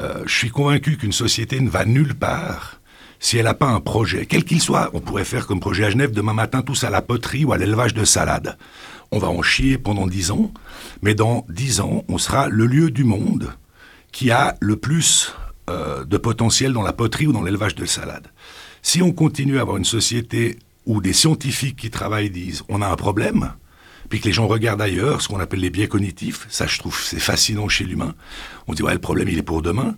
Euh, 0.00 0.22
je 0.24 0.34
suis 0.34 0.48
convaincu 0.48 0.96
qu'une 0.96 1.12
société 1.12 1.60
ne 1.60 1.68
va 1.68 1.84
nulle 1.84 2.14
part 2.14 2.80
si 3.18 3.36
elle 3.36 3.44
n'a 3.44 3.52
pas 3.52 3.68
un 3.68 3.80
projet, 3.80 4.24
quel 4.24 4.44
qu'il 4.44 4.62
soit. 4.62 4.88
On 4.94 5.00
pourrait 5.00 5.26
faire 5.26 5.46
comme 5.46 5.60
projet 5.60 5.84
à 5.84 5.90
Genève 5.90 6.12
demain 6.12 6.32
matin 6.32 6.62
tous 6.62 6.84
à 6.84 6.90
la 6.90 7.02
poterie 7.02 7.44
ou 7.44 7.52
à 7.52 7.58
l'élevage 7.58 7.92
de 7.92 8.04
salade. 8.04 8.56
On 9.10 9.18
va 9.18 9.28
en 9.28 9.42
chier 9.42 9.76
pendant 9.76 10.06
dix 10.06 10.30
ans, 10.30 10.50
mais 11.02 11.14
dans 11.14 11.44
dix 11.50 11.80
ans, 11.80 12.04
on 12.08 12.16
sera 12.16 12.48
le 12.48 12.64
lieu 12.64 12.90
du 12.90 13.04
monde 13.04 13.52
qui 14.12 14.30
a 14.30 14.56
le 14.60 14.76
plus 14.76 15.34
euh, 15.68 16.06
de 16.06 16.16
potentiel 16.16 16.72
dans 16.72 16.82
la 16.82 16.94
poterie 16.94 17.26
ou 17.26 17.32
dans 17.32 17.42
l'élevage 17.42 17.74
de 17.74 17.84
salade. 17.84 18.28
Si 18.80 19.02
on 19.02 19.12
continue 19.12 19.58
à 19.58 19.62
avoir 19.62 19.76
une 19.76 19.84
société 19.84 20.58
où 20.86 21.02
des 21.02 21.12
scientifiques 21.12 21.76
qui 21.76 21.90
travaillent 21.90 22.30
disent 22.30 22.62
on 22.70 22.80
a 22.80 22.88
un 22.88 22.96
problème, 22.96 23.52
puis 24.10 24.20
que 24.20 24.26
les 24.26 24.32
gens 24.32 24.46
regardent 24.48 24.82
ailleurs, 24.82 25.22
ce 25.22 25.28
qu'on 25.28 25.40
appelle 25.40 25.60
les 25.60 25.70
biais 25.70 25.88
cognitifs, 25.88 26.46
ça 26.50 26.66
je 26.66 26.78
trouve 26.78 27.00
c'est 27.02 27.20
fascinant 27.20 27.68
chez 27.68 27.84
l'humain. 27.84 28.14
On 28.66 28.74
dit 28.74 28.82
ouais 28.82 28.92
le 28.92 28.98
problème 28.98 29.28
il 29.28 29.38
est 29.38 29.42
pour 29.42 29.62
demain. 29.62 29.96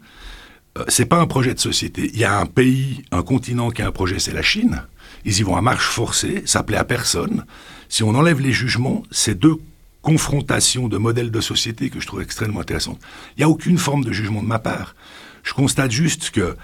Euh, 0.79 0.85
c'est 0.89 1.07
pas 1.07 1.19
un 1.19 1.27
projet 1.27 1.55
de 1.55 1.59
société. 1.59 2.11
Il 2.13 2.21
y 2.21 2.25
a 2.25 2.39
un 2.39 2.47
pays, 2.47 3.03
un 3.11 3.23
continent 3.23 3.71
qui 3.71 3.83
a 3.83 3.89
un 3.89 3.93
projet, 3.93 4.19
c'est 4.19 4.33
la 4.33 4.43
Chine. 4.43 4.85
Ils 5.25 5.39
y 5.39 5.43
vont 5.43 5.57
à 5.57 5.63
marche 5.63 5.87
forcée, 5.87 6.43
ça 6.47 6.63
plaît 6.63 6.77
à 6.77 6.85
personne. 6.85 7.45
Si 7.89 8.03
on 8.03 8.11
enlève 8.11 8.41
les 8.41 8.53
jugements, 8.53 9.03
c'est 9.11 9.39
deux 9.39 9.57
confrontations 10.03 10.89
de 10.89 10.99
modèles 10.99 11.31
de 11.31 11.41
société 11.41 11.89
que 11.89 12.01
je 12.01 12.07
trouve 12.07 12.23
extrêmement 12.23 12.61
intéressantes. 12.61 13.01
Il 13.37 13.41
n'y 13.41 13.45
a 13.45 13.49
aucune 13.49 13.79
forme 13.79 14.05
de 14.05 14.13
jugement 14.13 14.43
de 14.43 14.49
ma 14.49 14.59
part. 14.59 14.95
Je 15.43 15.55
constate 15.55 15.91
juste 15.91 16.31
que 16.31 16.57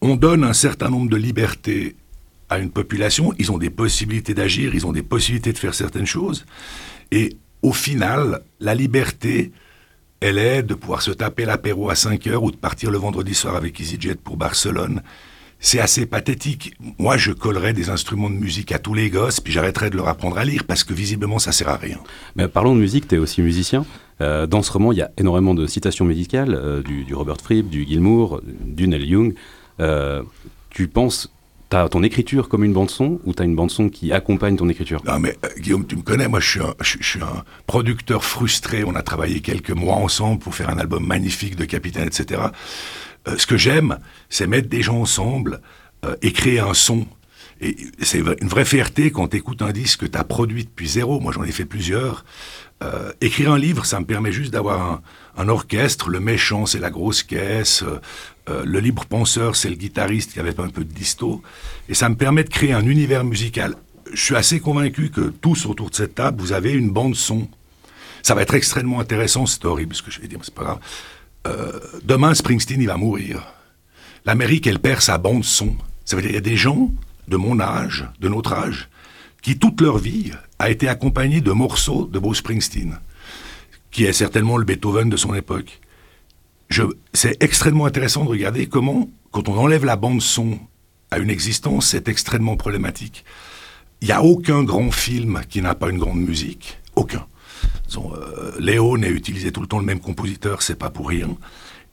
on 0.00 0.16
donne 0.16 0.44
un 0.44 0.52
certain 0.52 0.90
nombre 0.90 1.10
de 1.10 1.16
libertés 1.16 1.96
à 2.48 2.58
une 2.58 2.70
population, 2.70 3.32
ils 3.38 3.50
ont 3.50 3.58
des 3.58 3.70
possibilités 3.70 4.34
d'agir, 4.34 4.74
ils 4.74 4.86
ont 4.86 4.92
des 4.92 5.02
possibilités 5.02 5.52
de 5.52 5.58
faire 5.58 5.74
certaines 5.74 6.06
choses, 6.06 6.46
et 7.10 7.36
au 7.62 7.72
final, 7.72 8.42
la 8.60 8.74
liberté, 8.74 9.52
elle 10.20 10.38
est 10.38 10.62
de 10.62 10.74
pouvoir 10.74 11.02
se 11.02 11.10
taper 11.10 11.44
l'apéro 11.44 11.90
à 11.90 11.94
5 11.94 12.26
heures 12.28 12.42
ou 12.42 12.50
de 12.50 12.56
partir 12.56 12.90
le 12.90 12.98
vendredi 12.98 13.34
soir 13.34 13.56
avec 13.56 13.80
EasyJet 13.80 14.16
pour 14.16 14.36
Barcelone. 14.36 15.02
C'est 15.58 15.80
assez 15.80 16.06
pathétique. 16.06 16.74
Moi, 16.98 17.16
je 17.16 17.32
collerais 17.32 17.72
des 17.72 17.88
instruments 17.88 18.30
de 18.30 18.34
musique 18.34 18.72
à 18.72 18.78
tous 18.78 18.94
les 18.94 19.10
gosses, 19.10 19.40
puis 19.40 19.52
j'arrêterais 19.52 19.90
de 19.90 19.96
leur 19.96 20.08
apprendre 20.08 20.38
à 20.38 20.44
lire, 20.44 20.64
parce 20.64 20.84
que 20.84 20.92
visiblement, 20.92 21.38
ça 21.38 21.50
sert 21.50 21.68
à 21.68 21.76
rien. 21.76 21.98
Mais 22.36 22.46
parlons 22.46 22.74
de 22.74 22.80
musique, 22.80 23.08
tu 23.08 23.14
es 23.14 23.18
aussi 23.18 23.42
musicien. 23.42 23.86
Euh, 24.20 24.46
dans 24.46 24.62
ce 24.62 24.70
roman, 24.70 24.92
il 24.92 24.98
y 24.98 25.02
a 25.02 25.10
énormément 25.18 25.54
de 25.54 25.66
citations 25.66 26.04
musicales, 26.04 26.54
euh, 26.54 26.82
du, 26.82 27.12
Robert 27.14 27.40
Fripp, 27.42 27.68
du 27.68 27.84
Gilmour, 27.84 28.42
du 28.44 28.86
Neil 28.86 29.06
Young. 29.06 29.34
Euh, 29.80 30.22
tu 30.70 30.88
penses 30.88 31.32
T'as 31.68 31.88
ton 31.88 32.04
écriture 32.04 32.48
comme 32.48 32.62
une 32.62 32.72
bande-son 32.72 33.20
ou 33.24 33.32
t'as 33.32 33.44
une 33.44 33.56
bande-son 33.56 33.88
qui 33.88 34.12
accompagne 34.12 34.56
ton 34.56 34.68
écriture? 34.68 35.02
Non 35.04 35.18
mais 35.18 35.36
euh, 35.44 35.48
Guillaume, 35.58 35.84
tu 35.84 35.96
me 35.96 36.02
connais, 36.02 36.28
moi 36.28 36.38
je 36.38 36.60
suis, 36.82 37.20
un, 37.20 37.44
producteur 37.66 38.24
frustré. 38.24 38.84
On 38.84 38.94
a 38.94 39.02
travaillé 39.02 39.40
quelques 39.40 39.72
mois 39.72 39.96
ensemble 39.96 40.38
pour 40.38 40.54
faire 40.54 40.70
un 40.70 40.78
album 40.78 41.04
magnifique 41.04 41.56
de 41.56 41.64
Capitaine, 41.64 42.06
etc. 42.06 42.40
Euh, 43.26 43.36
ce 43.36 43.46
que 43.48 43.56
j'aime, 43.56 43.98
c'est 44.28 44.46
mettre 44.46 44.68
des 44.68 44.82
gens 44.82 45.00
ensemble 45.00 45.60
euh, 46.04 46.14
et 46.22 46.32
créer 46.32 46.60
un 46.60 46.74
son. 46.74 47.06
Et 47.60 47.76
c'est 48.02 48.18
une 48.18 48.48
vraie 48.48 48.64
fierté 48.64 49.10
quand 49.10 49.28
tu 49.28 49.38
écoutes 49.38 49.62
un 49.62 49.72
disque 49.72 50.00
que 50.00 50.06
tu 50.06 50.18
as 50.18 50.24
produit 50.24 50.64
depuis 50.64 50.88
zéro. 50.88 51.20
Moi 51.20 51.32
j'en 51.32 51.44
ai 51.44 51.52
fait 51.52 51.64
plusieurs. 51.64 52.24
écrire 53.20 53.52
un 53.52 53.58
livre, 53.58 53.86
ça 53.86 53.98
me 54.00 54.04
permet 54.04 54.32
juste 54.32 54.52
d'avoir 54.52 55.00
un, 55.36 55.48
orchestre. 55.48 56.10
Le 56.10 56.20
méchant, 56.20 56.66
c'est 56.66 56.78
la 56.78 56.90
grosse 56.90 57.22
caisse. 57.22 57.82
Euh, 58.48 58.62
le 58.64 58.78
libre 58.78 59.04
penseur, 59.06 59.56
c'est 59.56 59.68
le 59.68 59.74
guitariste 59.74 60.32
qui 60.32 60.40
avait 60.40 60.58
un 60.60 60.68
peu 60.68 60.84
de 60.84 60.92
disto. 60.92 61.42
Et 61.88 61.94
ça 61.94 62.08
me 62.08 62.14
permet 62.14 62.44
de 62.44 62.48
créer 62.48 62.72
un 62.72 62.86
univers 62.86 63.24
musical. 63.24 63.74
Je 64.12 64.20
suis 64.20 64.36
assez 64.36 64.60
convaincu 64.60 65.10
que 65.10 65.20
tous 65.20 65.66
autour 65.66 65.90
de 65.90 65.94
cette 65.94 66.14
table, 66.14 66.40
vous 66.40 66.52
avez 66.52 66.72
une 66.72 66.90
bande 66.90 67.16
son. 67.16 67.48
Ça 68.22 68.34
va 68.34 68.42
être 68.42 68.54
extrêmement 68.54 69.00
intéressant, 69.00 69.46
c'est 69.46 69.64
horrible 69.64 69.94
ce 69.94 70.02
que 70.02 70.10
je 70.10 70.20
vais 70.20 70.28
dire, 70.28 70.38
mais 70.38 70.44
c'est 70.44 70.54
pas 70.54 70.64
grave. 70.64 70.78
Euh, 71.46 71.80
demain, 72.04 72.34
Springsteen, 72.34 72.80
il 72.80 72.86
va 72.86 72.96
mourir. 72.96 73.42
L'Amérique, 74.24 74.66
elle 74.66 74.78
perd 74.78 75.00
sa 75.00 75.18
bande 75.18 75.44
son. 75.44 75.76
Ça 76.04 76.16
veut 76.16 76.22
dire 76.22 76.30
qu'il 76.30 76.36
y 76.36 76.38
a 76.38 76.40
des 76.40 76.56
gens 76.56 76.90
de 77.28 77.36
mon 77.36 77.60
âge, 77.60 78.08
de 78.20 78.28
notre 78.28 78.52
âge, 78.52 78.88
qui 79.42 79.58
toute 79.58 79.80
leur 79.80 79.98
vie 79.98 80.32
a 80.58 80.70
été 80.70 80.88
accompagnés 80.88 81.40
de 81.40 81.52
morceaux 81.52 82.06
de 82.06 82.18
Bruce 82.18 82.38
Springsteen 82.38 82.98
qui 83.96 84.04
est 84.04 84.12
certainement 84.12 84.58
le 84.58 84.64
Beethoven 84.66 85.08
de 85.08 85.16
son 85.16 85.34
époque. 85.34 85.80
C'est 87.14 87.42
extrêmement 87.42 87.86
intéressant 87.86 88.26
de 88.26 88.28
regarder 88.28 88.66
comment, 88.66 89.08
quand 89.30 89.48
on 89.48 89.56
enlève 89.56 89.86
la 89.86 89.96
bande 89.96 90.20
son 90.20 90.58
à 91.10 91.16
une 91.16 91.30
existence, 91.30 91.86
c'est 91.86 92.06
extrêmement 92.06 92.58
problématique. 92.58 93.24
Il 94.02 94.08
n'y 94.08 94.12
a 94.12 94.22
aucun 94.22 94.64
grand 94.64 94.90
film 94.90 95.40
qui 95.48 95.62
n'a 95.62 95.74
pas 95.74 95.88
une 95.88 95.96
grande 95.96 96.20
musique. 96.20 96.78
Aucun. 96.94 97.26
Euh, 97.96 98.52
Léon 98.58 99.02
a 99.02 99.08
utilisé 99.08 99.50
tout 99.50 99.62
le 99.62 99.66
temps 99.66 99.78
le 99.78 99.86
même 99.86 100.00
compositeur, 100.00 100.60
c'est 100.60 100.78
pas 100.78 100.90
pour 100.90 101.08
rien. 101.08 101.30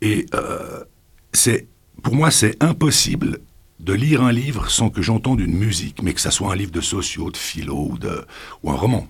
Et 0.01 0.25
euh, 0.33 0.83
c'est, 1.31 1.67
pour 2.01 2.15
moi, 2.15 2.31
c'est 2.31 2.61
impossible 2.61 3.39
de 3.83 3.93
lire 3.93 4.23
un 4.23 4.31
livre 4.31 4.71
sans 4.71 4.89
que 4.89 5.01
j'entende 5.01 5.41
une 5.41 5.55
musique, 5.55 6.01
mais 6.01 6.13
que 6.13 6.21
ça 6.21 6.31
soit 6.31 6.53
un 6.53 6.55
livre 6.55 6.71
de 6.71 6.81
sociaux, 6.81 7.29
de 7.31 7.37
philo 7.37 7.89
ou, 7.91 7.97
de, 7.97 8.25
ou 8.63 8.71
un 8.71 8.75
roman. 8.75 9.07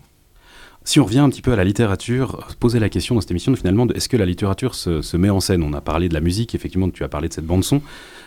Si 0.84 1.00
on 1.00 1.06
revient 1.06 1.20
un 1.20 1.30
petit 1.30 1.42
peu 1.42 1.54
à 1.54 1.56
la 1.56 1.64
littérature, 1.64 2.46
poser 2.60 2.80
la 2.80 2.90
question 2.90 3.16
dans 3.16 3.22
cette 3.22 3.32
émission 3.32 3.56
finalement 3.56 3.88
est-ce 3.90 4.10
que 4.10 4.18
la 4.18 4.26
littérature 4.26 4.76
se, 4.76 5.16
met 5.16 5.30
en 5.30 5.40
scène? 5.40 5.64
On 5.64 5.74
a 5.74 5.80
parlé 5.80 6.10
de 6.10 6.14
la 6.14 6.20
musique, 6.20 6.56
effectivement, 6.56 6.90
tu 6.90 7.04
as 7.04 7.08
parlé 7.08 7.30
de 7.30 7.34
cette 7.34 7.46
bande-son, 7.46 7.82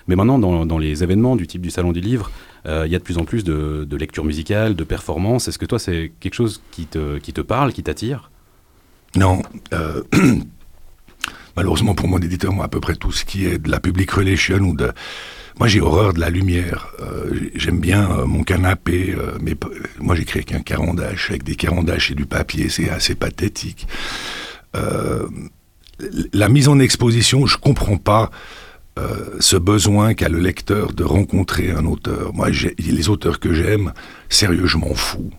mais 0.07 0.17
maintenant 0.17 0.39
dans, 0.39 0.79
les 0.79 1.03
événements 1.03 1.37
du 1.37 1.47
type 1.47 1.61
du 1.61 1.71
Salon 1.71 1.93
du 1.93 2.01
Livre, 2.01 2.31
euh, 2.67 2.85
il 2.87 2.93
y 2.93 2.95
a 2.95 2.99
de 2.99 3.05
plus 3.05 3.19
en 3.19 3.25
plus 3.25 3.45
de, 3.45 3.85
de 3.89 3.97
lectures 3.97 4.25
musicales, 4.25 4.75
de 4.75 4.85
performances. 4.85 5.49
Est-ce 5.49 5.59
que 5.59 5.67
toi 5.67 5.79
c'est 5.79 6.13
quelque 6.21 6.35
chose 6.35 6.63
qui 6.71 6.87
te, 6.87 7.19
qui 7.19 7.33
te 7.33 7.43
parle, 7.43 7.73
qui 7.73 7.83
t'attire? 7.83 8.31
Non. 9.17 9.43
Euh, 9.75 10.03
malheureusement 11.57 11.95
pour 11.95 12.09
mon 12.09 12.19
éditeur, 12.19 12.53
moi 12.53 12.65
à 12.65 12.69
peu 12.69 12.81
près 12.81 12.95
tout 12.95 13.13
ce 13.13 13.25
qui 13.27 13.47
est 13.47 13.59
de 13.59 13.71
la 13.71 13.81
public 13.81 14.11
relation 14.13 14.59
ou 14.61 14.75
de 14.75 14.93
moi, 15.59 15.69
j'ai 15.69 15.81
horreur 15.81 16.13
de 16.13 16.21
la 16.21 16.29
lumière. 16.29 16.89
Euh, 17.01 17.33
j'aime 17.55 17.81
bien 17.81 18.11
euh, 18.11 18.27
mon 18.27 18.43
canapé, 18.43 19.15
euh, 19.17 19.39
mais 19.41 19.55
moi, 19.99 20.15
j'écris 20.15 20.41
avec 20.41 20.53
un 20.53 20.61
carandache, 20.61 21.31
avec 21.31 21.45
des 21.45 21.57
carandaches 21.57 22.11
et 22.11 22.15
du 22.15 22.27
papier, 22.27 22.69
c'est 22.69 22.91
assez 22.91 23.15
pathétique. 23.15 23.87
la 26.35 26.49
mise 26.51 26.69
en 26.69 26.79
exposition, 26.79 27.47
je 27.47 27.57
comprends 27.57 27.97
pas 27.97 28.31
ce 29.41 29.57
besoin 29.57 30.15
qu'a 30.15 30.29
le 30.29 30.39
lecteur 30.39 30.93
de 30.93 31.05
rencontrer 31.05 31.71
un 31.71 31.87
auteur. 31.87 32.35
Moi, 32.35 32.49
les 32.51 33.09
auteurs 33.09 33.41
que 33.41 33.55
j'aime, 33.55 33.93
sérieux, 34.29 34.67
je 34.67 34.77
m'en 34.77 34.95
fous. 34.95 35.31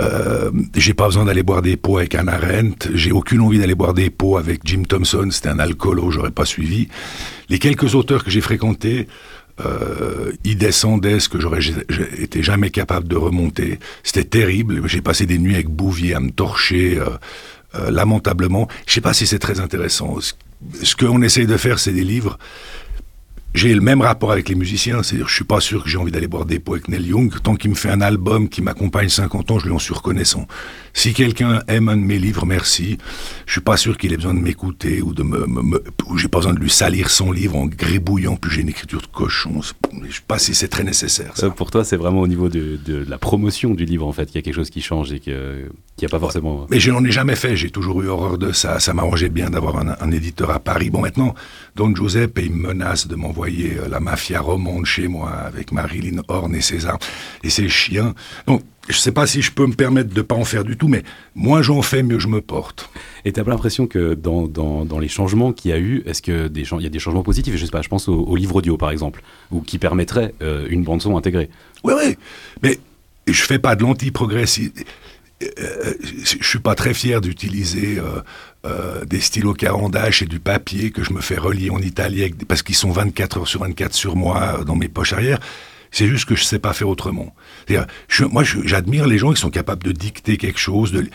Euh, 0.00 0.50
j'ai 0.76 0.94
pas 0.94 1.06
besoin 1.06 1.24
d'aller 1.24 1.42
boire 1.42 1.62
des 1.62 1.76
pots 1.76 1.98
avec 1.98 2.14
Anna 2.14 2.34
Arendt, 2.34 2.88
j'ai 2.94 3.12
aucune 3.12 3.40
envie 3.40 3.58
d'aller 3.58 3.74
boire 3.74 3.94
des 3.94 4.10
pots 4.10 4.36
avec 4.36 4.60
Jim 4.64 4.82
Thompson, 4.88 5.28
c'était 5.30 5.48
un 5.48 5.58
alcoolo, 5.58 6.10
j'aurais 6.10 6.30
pas 6.30 6.44
suivi. 6.44 6.88
Les 7.48 7.58
quelques 7.58 7.94
auteurs 7.94 8.24
que 8.24 8.30
j'ai 8.30 8.40
fréquentés, 8.40 9.08
euh, 9.64 10.32
ils 10.44 10.56
descendaient 10.56 11.20
ce 11.20 11.28
que 11.28 11.40
j'aurais 11.40 11.60
été 12.18 12.42
jamais 12.42 12.70
capable 12.70 13.08
de 13.08 13.16
remonter. 13.16 13.78
C'était 14.02 14.24
terrible. 14.24 14.86
J'ai 14.86 15.02
passé 15.02 15.26
des 15.26 15.38
nuits 15.38 15.54
avec 15.54 15.68
Bouvier 15.68 16.14
à 16.14 16.20
me 16.20 16.30
torcher 16.30 16.98
euh, 16.98 17.90
lamentablement. 17.90 18.68
Je 18.86 18.94
sais 18.94 19.00
pas 19.00 19.12
si 19.12 19.26
c'est 19.26 19.38
très 19.38 19.60
intéressant. 19.60 20.18
Ce 20.82 20.96
qu'on 20.96 21.22
essaye 21.22 21.46
de 21.46 21.56
faire, 21.56 21.78
c'est 21.78 21.92
des 21.92 22.04
livres 22.04 22.38
j'ai 23.54 23.74
le 23.74 23.80
même 23.80 24.00
rapport 24.00 24.30
avec 24.30 24.48
les 24.48 24.54
musiciens, 24.54 25.02
c'est-à-dire 25.02 25.28
je 25.28 25.34
suis 25.34 25.44
pas 25.44 25.60
sûr 25.60 25.82
que 25.82 25.90
j'ai 25.90 25.98
envie 25.98 26.12
d'aller 26.12 26.28
boire 26.28 26.46
des 26.46 26.58
pots 26.58 26.74
avec 26.74 26.88
Neil 26.88 27.08
Young, 27.08 27.32
tant 27.42 27.56
qu'il 27.56 27.70
me 27.70 27.74
fait 27.74 27.90
un 27.90 28.00
album 28.00 28.48
qui 28.48 28.62
m'accompagne 28.62 29.08
50 29.08 29.50
ans, 29.50 29.58
je 29.58 29.66
lui 29.66 29.72
en 29.72 29.78
suis 29.78 29.94
reconnaissant. 29.94 30.46
Si 30.92 31.12
quelqu'un 31.14 31.62
aime 31.66 31.88
un 31.88 31.96
de 31.96 32.02
mes 32.02 32.18
livres, 32.18 32.46
merci. 32.46 32.98
Je 33.46 33.52
suis 33.52 33.60
pas 33.60 33.76
sûr 33.76 33.98
qu'il 33.98 34.12
ait 34.12 34.16
besoin 34.16 34.34
de 34.34 34.40
m'écouter 34.40 35.02
ou 35.02 35.12
de 35.12 35.22
me, 35.22 35.46
me, 35.46 35.82
j'ai 36.16 36.28
pas 36.28 36.38
besoin 36.38 36.54
de 36.54 36.60
lui 36.60 36.70
salir 36.70 37.10
son 37.10 37.32
livre 37.32 37.56
en 37.56 37.66
gribouillant, 37.66 38.36
puis 38.36 38.50
j'ai 38.52 38.60
une 38.60 38.68
écriture 38.68 39.00
de 39.00 39.06
cochon. 39.06 39.60
Je 39.62 40.12
sais 40.12 40.20
pas 40.26 40.38
si 40.38 40.54
c'est 40.54 40.68
très 40.68 40.84
nécessaire. 40.84 41.36
Ça. 41.36 41.46
Euh, 41.46 41.50
pour 41.50 41.70
toi, 41.70 41.84
c'est 41.84 41.96
vraiment 41.96 42.20
au 42.20 42.28
niveau 42.28 42.48
de, 42.48 42.78
de, 42.84 43.04
la 43.08 43.18
promotion 43.18 43.74
du 43.74 43.84
livre 43.84 44.06
en 44.06 44.12
fait 44.12 44.26
qu'il 44.26 44.36
y 44.36 44.38
a 44.38 44.42
quelque 44.42 44.54
chose 44.54 44.70
qui 44.70 44.82
change 44.82 45.12
et 45.12 45.20
qu'il 46.00 46.06
n'y 46.06 46.12
a 46.12 46.16
pas 46.16 46.20
forcément. 46.20 46.66
Mais 46.70 46.80
je 46.80 46.90
n'en 46.90 47.04
ai 47.04 47.12
jamais 47.12 47.36
fait. 47.36 47.56
J'ai 47.56 47.70
toujours 47.70 48.00
eu 48.02 48.08
horreur 48.08 48.38
de 48.38 48.52
ça. 48.52 48.80
Ça 48.80 48.94
m'arrangeait 48.94 49.28
bien 49.28 49.50
d'avoir 49.50 49.76
un, 49.76 49.96
un, 50.00 50.10
éditeur 50.10 50.50
à 50.50 50.58
Paris. 50.58 50.90
Bon, 50.90 51.02
maintenant, 51.02 51.34
Don 51.76 51.94
Giuseppe, 51.94 52.40
il 52.42 52.52
me 52.52 52.68
menace 52.68 53.06
de 53.06 53.14
m'envoyer 53.16 53.78
euh, 53.78 53.88
la 53.88 54.00
mafia 54.00 54.40
remonte 54.40 54.86
chez 54.86 55.08
moi 55.08 55.30
avec 55.30 55.72
Marilyn 55.72 56.22
Horn 56.28 56.54
et 56.54 56.62
César 56.62 56.98
et 57.44 57.50
ses 57.50 57.68
chiens. 57.68 58.14
Donc, 58.46 58.62
je 58.88 58.96
ne 58.96 59.00
sais 59.00 59.12
pas 59.12 59.26
si 59.26 59.42
je 59.42 59.52
peux 59.52 59.66
me 59.66 59.74
permettre 59.74 60.08
de 60.08 60.16
ne 60.16 60.22
pas 60.22 60.34
en 60.34 60.44
faire 60.44 60.64
du 60.64 60.76
tout, 60.76 60.88
mais 60.88 61.02
moins 61.34 61.60
j'en 61.60 61.82
fais, 61.82 62.02
mieux 62.02 62.18
je 62.18 62.28
me 62.28 62.40
porte. 62.40 62.90
Et 63.24 63.32
tu 63.32 63.38
as 63.38 63.44
l'impression 63.44 63.86
que 63.86 64.14
dans, 64.14 64.48
dans, 64.48 64.98
les 64.98 65.08
changements 65.08 65.52
qu'il 65.52 65.70
y 65.70 65.74
a 65.74 65.78
eu, 65.78 66.02
est-ce 66.06 66.22
qu'il 66.22 66.34
y 66.34 66.86
a 66.86 66.88
des 66.88 66.98
changements 66.98 67.22
positifs? 67.22 67.56
Je 67.56 67.64
sais 67.64 67.70
pas, 67.70 67.82
je 67.82 67.88
pense 67.88 68.08
au, 68.08 68.34
livre 68.36 68.56
audio 68.56 68.76
par 68.78 68.90
exemple, 68.90 69.22
ou 69.50 69.60
qui 69.60 69.78
permettrait 69.78 70.34
euh, 70.42 70.66
une 70.70 70.82
bande-son 70.82 71.16
intégrée. 71.16 71.50
Oui, 71.84 71.92
oui, 71.96 72.16
mais 72.62 72.78
je 73.26 73.42
fais 73.42 73.58
pas 73.58 73.76
de 73.76 73.82
l'anti-progressif. 73.82 74.72
Euh, 75.42 75.94
je 76.02 76.46
suis 76.46 76.58
pas 76.58 76.74
très 76.74 76.92
fier 76.92 77.20
d'utiliser 77.20 77.98
euh, 78.66 79.04
des 79.06 79.20
stylos 79.20 79.54
carandache 79.54 80.20
et 80.20 80.26
du 80.26 80.38
papier 80.38 80.90
que 80.90 81.02
je 81.02 81.12
me 81.12 81.20
fais 81.22 81.36
relier 81.36 81.70
en 81.70 81.78
italien 81.78 82.28
parce 82.46 82.62
qu'ils 82.62 82.74
sont 82.74 82.90
24 82.90 83.38
heures 83.38 83.48
sur 83.48 83.60
24 83.60 83.94
sur 83.94 84.16
moi 84.16 84.58
euh, 84.60 84.64
dans 84.64 84.76
mes 84.76 84.88
poches 84.88 85.14
arrière. 85.14 85.40
C'est 85.90 86.06
juste 86.06 86.26
que 86.26 86.36
je 86.36 86.44
sais 86.44 86.58
pas 86.58 86.72
faire 86.72 86.88
autrement. 86.88 87.34
Je, 88.08 88.24
moi, 88.24 88.44
j'admire 88.44 89.06
les 89.06 89.18
gens 89.18 89.32
qui 89.32 89.40
sont 89.40 89.50
capables 89.50 89.82
de 89.82 89.92
dicter 89.92 90.36
quelque 90.36 90.60
chose. 90.60 90.92
De, 90.92 91.08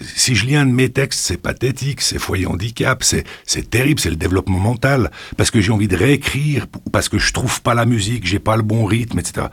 si 0.00 0.34
je 0.34 0.44
lis 0.44 0.56
un 0.56 0.66
de 0.66 0.72
mes 0.72 0.90
textes, 0.90 1.20
c'est 1.20 1.38
pathétique, 1.38 2.02
c'est 2.02 2.18
foyer 2.18 2.46
handicap, 2.46 3.02
c'est 3.02 3.70
terrible, 3.70 4.00
c'est 4.00 4.10
le 4.10 4.16
développement 4.16 4.58
mental, 4.58 5.10
parce 5.38 5.50
que 5.50 5.62
j'ai 5.62 5.72
envie 5.72 5.88
de 5.88 5.96
réécrire, 5.96 6.66
parce 6.92 7.08
que 7.08 7.18
je 7.18 7.32
trouve 7.32 7.62
pas 7.62 7.72
la 7.72 7.86
musique, 7.86 8.26
j'ai 8.26 8.38
pas 8.38 8.56
le 8.56 8.62
bon 8.62 8.84
rythme, 8.84 9.18
etc. 9.18 9.46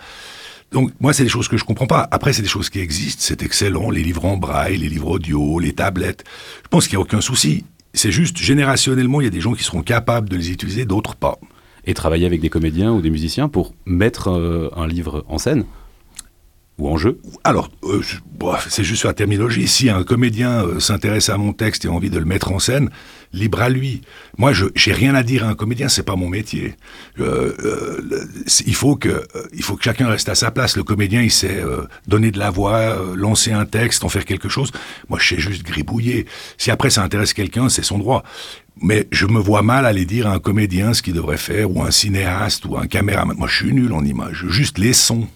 Donc 0.76 0.92
moi, 1.00 1.14
c'est 1.14 1.24
des 1.24 1.30
choses 1.30 1.48
que 1.48 1.56
je 1.56 1.64
comprends 1.64 1.88
pas. 1.88 2.06
Après, 2.12 2.34
c'est 2.34 2.42
des 2.42 2.50
choses 2.50 2.70
qui 2.70 2.80
existent, 2.80 3.22
c'est 3.26 3.42
excellent, 3.44 3.90
les 3.90 4.04
livres 4.04 4.26
en 4.26 4.36
braille, 4.36 4.76
les 4.76 4.90
livres 4.90 5.10
audio, 5.12 5.58
les 5.58 5.72
tablettes. 5.72 6.26
Je 6.64 6.68
pense 6.68 6.90
qu'il 6.90 6.98
n'y 6.98 7.02
a 7.02 7.06
aucun 7.06 7.22
souci. 7.22 7.64
C'est 7.94 8.12
juste, 8.12 8.38
générationnellement, 8.38 9.22
il 9.22 9.24
y 9.24 9.28
a 9.28 9.32
des 9.32 9.40
gens 9.40 9.54
qui 9.54 9.64
seront 9.64 9.84
capables 9.84 10.28
de 10.28 10.36
les 10.36 10.52
utiliser, 10.52 10.84
d'autres 10.84 11.16
pas. 11.16 11.40
Et 11.86 11.94
travailler 11.94 12.26
avec 12.26 12.42
des 12.42 12.50
comédiens 12.50 12.92
ou 12.92 13.00
des 13.00 13.10
musiciens 13.10 13.48
pour 13.48 13.74
mettre 13.86 14.28
euh, 14.28 14.70
un 14.76 14.86
livre 14.86 15.24
en 15.30 15.38
scène 15.38 15.64
ou 16.78 16.90
en 16.90 16.98
jeu 16.98 17.20
Alors, 17.44 17.70
euh, 17.84 18.02
c'est 18.68 18.84
juste 18.84 19.00
sur 19.00 19.08
la 19.08 19.14
terminologie. 19.14 19.68
Si 19.68 19.90
un 19.90 20.04
comédien 20.04 20.66
euh, 20.66 20.80
s'intéresse 20.80 21.30
à 21.30 21.38
mon 21.38 21.54
texte 21.54 21.86
et 21.86 21.88
a 21.88 21.92
envie 21.92 22.10
de 22.10 22.20
le 22.20 22.26
mettre 22.26 22.52
en 22.52 22.60
scène, 22.60 22.90
libre 23.32 23.62
à 23.62 23.70
lui. 23.70 24.02
Moi, 24.38 24.52
je 24.52 24.66
j'ai 24.76 24.92
rien 24.92 25.16
à 25.16 25.24
dire 25.24 25.46
à 25.46 25.48
un 25.48 25.56
comédien, 25.56 25.88
c'est 25.88 26.04
pas 26.04 26.16
mon 26.16 26.28
métier. 26.28 26.76
Euh, 27.20 27.54
il 28.66 28.76
faut 28.76 28.96
que 28.96 29.26
il 29.54 29.64
faut 29.64 29.76
que 29.76 29.84
chacun 29.84 30.08
reste 30.08 30.30
à 30.30 30.36
sa 30.36 30.52
place. 30.52 30.76
Le 30.76 30.84
comédien, 30.84 31.22
il 31.22 31.32
sait 31.32 31.64
donner 32.08 32.32
de 32.32 32.40
la 32.40 32.50
voix, 32.50 32.98
lancer 33.16 33.52
un 33.52 33.66
texte, 33.66 34.04
en 34.04 34.10
faire 34.10 34.26
quelque 34.26 34.50
chose. 34.50 34.72
Moi, 35.10 35.20
je 35.22 35.36
sais 35.36 35.42
juste 35.42 35.64
gribouiller. 35.64 36.26
Si 36.58 36.72
après 36.72 36.90
ça 36.90 37.04
intéresse 37.04 37.34
quelqu'un, 37.34 37.68
c'est 37.70 37.84
son 37.84 37.98
droit. 37.98 38.24
Mais 38.82 39.08
je 39.12 39.26
me 39.26 39.40
vois 39.40 39.62
mal 39.62 39.86
aller 39.86 40.06
dire 40.06 40.28
à 40.28 40.34
un 40.34 40.40
comédien 40.40 40.94
ce 40.94 41.02
qu'il 41.02 41.14
devrait 41.14 41.38
faire, 41.38 41.72
ou 41.72 41.82
un 41.82 41.92
cinéaste, 41.92 42.66
ou 42.66 42.78
un 42.78 42.88
caméraman. 42.88 43.38
Moi, 43.38 43.48
je 43.48 43.56
suis 43.56 43.74
nul 43.74 43.94
en 43.94 44.04
image. 44.04 44.46
Juste 44.50 44.78
les 44.78 44.94
sons. 44.94 45.28